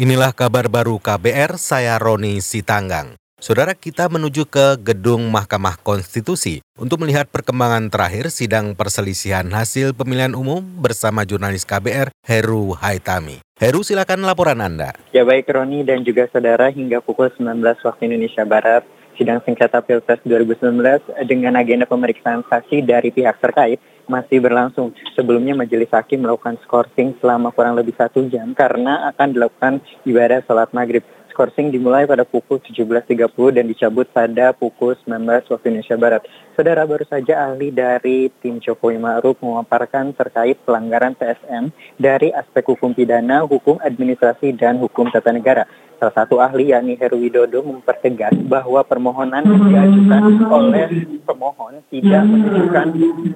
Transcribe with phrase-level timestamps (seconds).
[0.00, 3.20] Inilah kabar baru KBR, saya Roni Sitanggang.
[3.36, 10.32] Saudara kita menuju ke gedung Mahkamah Konstitusi untuk melihat perkembangan terakhir sidang perselisihan hasil pemilihan
[10.32, 13.44] umum bersama jurnalis KBR Heru Haitami.
[13.60, 14.96] Heru silakan laporan Anda.
[15.12, 18.88] Ya baik Roni dan juga saudara hingga pukul 19 waktu Indonesia Barat
[19.20, 23.76] sidang sengketa Pilpres 2019 dengan agenda pemeriksaan saksi dari pihak terkait
[24.10, 24.90] masih berlangsung.
[25.14, 30.74] Sebelumnya Majelis Hakim melakukan skorsing selama kurang lebih satu jam karena akan dilakukan ibadah sholat
[30.74, 31.06] maghrib.
[31.30, 36.22] Skorsing dimulai pada pukul 17.30 dan dicabut pada pukul 19 waktu Indonesia Barat.
[36.58, 42.92] Saudara baru saja ahli dari tim Jokowi Ma'ruf memaparkan terkait pelanggaran PSM dari aspek hukum
[42.92, 45.64] pidana, hukum administrasi, dan hukum tata negara.
[46.00, 50.88] Salah satu ahli yakni Heru Widodo mempertegas bahwa permohonan yang diajukan oleh
[51.28, 52.86] pemohon tidak menunjukkan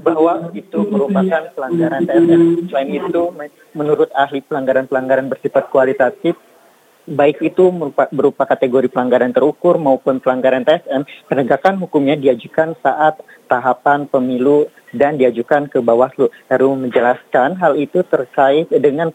[0.01, 2.43] bahwa itu merupakan pelanggaran TSM.
[2.73, 3.23] Selain itu,
[3.77, 6.41] menurut ahli pelanggaran-pelanggaran bersifat kualitatif
[7.05, 7.69] baik itu
[8.17, 15.69] berupa, kategori pelanggaran terukur maupun pelanggaran TSM, penegakan hukumnya diajukan saat tahapan pemilu dan diajukan
[15.69, 16.33] ke Bawaslu.
[16.49, 19.13] Heru menjelaskan hal itu terkait dengan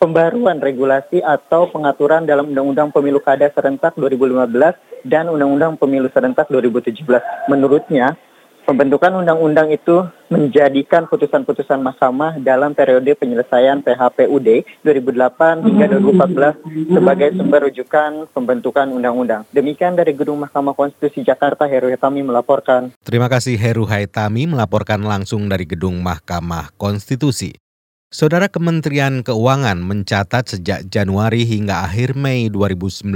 [0.00, 7.04] pembaruan regulasi atau pengaturan dalam Undang-Undang Pemilu Kada Serentak 2015 dan Undang-Undang Pemilu Serentak 2017.
[7.52, 8.16] Menurutnya,
[8.64, 17.60] pembentukan undang-undang itu menjadikan putusan-putusan mahkamah dalam periode penyelesaian PHPUD 2008 hingga 2014 sebagai sumber
[17.68, 19.44] rujukan pembentukan undang-undang.
[19.52, 22.94] Demikian dari Gedung Mahkamah Konstitusi Jakarta, Heru Haitami melaporkan.
[23.04, 27.69] Terima kasih Heru Haitami melaporkan langsung dari Gedung Mahkamah Konstitusi.
[28.10, 33.06] Saudara Kementerian Keuangan mencatat sejak Januari hingga akhir Mei 2019,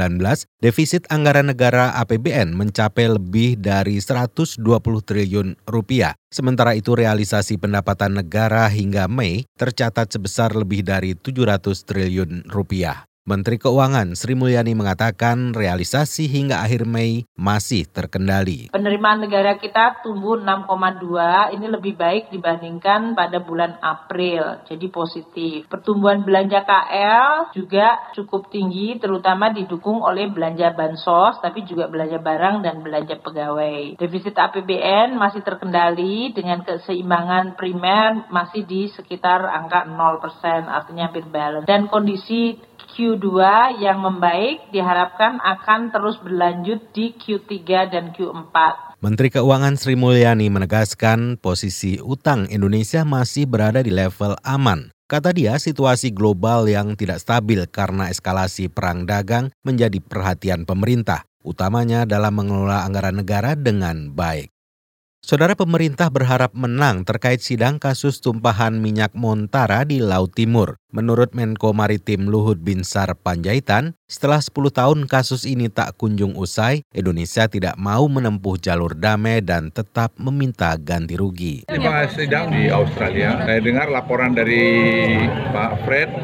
[0.62, 4.62] defisit anggaran negara APBN mencapai lebih dari 120
[5.02, 6.14] triliun rupiah.
[6.30, 13.02] Sementara itu realisasi pendapatan negara hingga Mei tercatat sebesar lebih dari 700 triliun rupiah.
[13.24, 18.68] Menteri Keuangan Sri Mulyani mengatakan realisasi hingga akhir Mei masih terkendali.
[18.68, 25.64] Penerimaan negara kita tumbuh 6,2, ini lebih baik dibandingkan pada bulan April, jadi positif.
[25.72, 32.60] Pertumbuhan belanja KL juga cukup tinggi, terutama didukung oleh belanja bansos, tapi juga belanja barang
[32.60, 33.96] dan belanja pegawai.
[33.96, 41.64] Defisit APBN masih terkendali dengan keseimbangan primer masih di sekitar angka 0%, artinya hampir balance.
[41.64, 43.26] Dan kondisi Q2
[43.80, 48.56] yang membaik diharapkan akan terus berlanjut di Q3 dan Q4.
[49.04, 54.88] Menteri Keuangan Sri Mulyani menegaskan posisi utang Indonesia masih berada di level aman.
[55.04, 62.08] Kata dia, situasi global yang tidak stabil karena eskalasi perang dagang menjadi perhatian pemerintah, utamanya
[62.08, 64.48] dalam mengelola anggaran negara dengan baik.
[65.24, 70.76] Saudara pemerintah berharap menang terkait sidang kasus tumpahan minyak Montara di Laut Timur.
[70.94, 77.50] Menurut Menko Maritim Luhut Binsar Panjaitan, setelah 10 tahun kasus ini tak kunjung usai, Indonesia
[77.50, 81.66] tidak mau menempuh jalur damai dan tetap meminta ganti rugi.
[81.66, 84.62] Lima sidang di Australia, saya dengar laporan dari
[85.50, 86.14] Pak Fred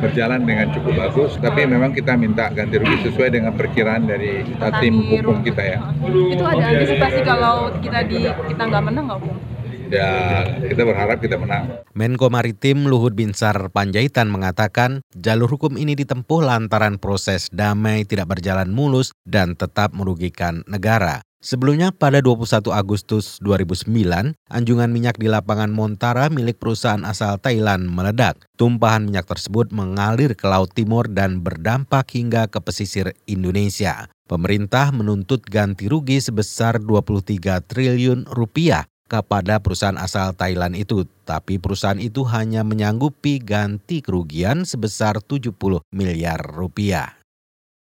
[0.00, 4.48] berjalan dengan cukup bagus, tapi memang kita minta ganti rugi sesuai dengan perkiraan dari
[4.80, 5.78] tim hukum kita ya.
[6.08, 9.20] Itu ada antisipasi kalau kita di kita nggak menang nggak,
[9.90, 10.10] ya
[10.64, 11.82] kita berharap kita menang.
[11.92, 18.70] Menko Maritim Luhut Binsar Panjaitan mengatakan jalur hukum ini ditempuh lantaran proses damai tidak berjalan
[18.70, 21.20] mulus dan tetap merugikan negara.
[21.40, 28.44] Sebelumnya pada 21 Agustus 2009, anjungan minyak di lapangan Montara milik perusahaan asal Thailand meledak.
[28.60, 34.12] Tumpahan minyak tersebut mengalir ke Laut Timur dan berdampak hingga ke pesisir Indonesia.
[34.28, 41.98] Pemerintah menuntut ganti rugi sebesar 23 triliun rupiah kepada perusahaan asal Thailand itu, tapi perusahaan
[41.98, 47.18] itu hanya menyanggupi ganti kerugian sebesar 70 miliar rupiah.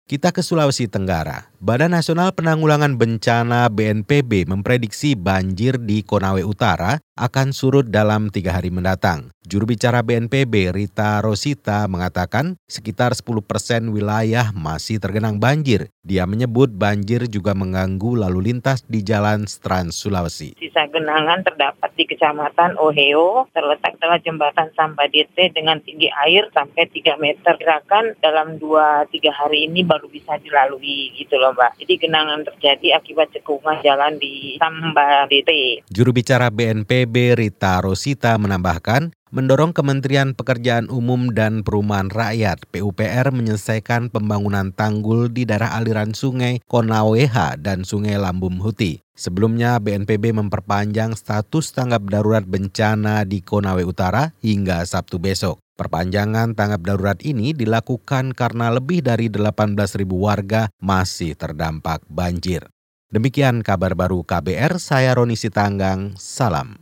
[0.06, 1.50] Kita ke Sulawesi Tenggara.
[1.58, 8.70] Badan Nasional Penanggulangan Bencana BNPB memprediksi banjir di Konawe Utara akan surut dalam tiga hari
[8.70, 9.34] mendatang.
[9.56, 15.88] Juru bicara BNPB Rita Rosita mengatakan sekitar 10 persen wilayah masih tergenang banjir.
[16.04, 20.60] Dia menyebut banjir juga mengganggu lalu lintas di jalan Trans Sulawesi.
[20.60, 27.16] Sisa genangan terdapat di Kecamatan Oheo, terletak dalam jembatan Sampadiete dengan tinggi air sampai 3
[27.16, 27.56] meter.
[27.56, 31.80] Gerakan dalam 2-3 hari ini baru bisa dilalui gitu loh Mbak.
[31.80, 35.88] Jadi genangan terjadi akibat cekungan jalan di Sambadete.
[35.88, 44.14] Juru bicara BNPB Rita Rosita menambahkan, mendorong Kementerian Pekerjaan Umum dan Perumahan Rakyat PUPR menyelesaikan
[44.14, 49.04] pembangunan tanggul di daerah aliran sungai Konaweha dan sungai Lambum Huti.
[49.16, 55.64] Sebelumnya BNPB memperpanjang status tanggap darurat bencana di Konawe Utara hingga Sabtu besok.
[55.76, 59.76] Perpanjangan tanggap darurat ini dilakukan karena lebih dari 18.000
[60.16, 62.68] warga masih terdampak banjir.
[63.12, 66.80] Demikian kabar baru KBR, saya Roni Sitanggang, salam.